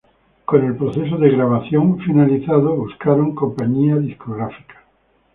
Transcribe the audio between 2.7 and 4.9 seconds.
buscaron compañía discográfica.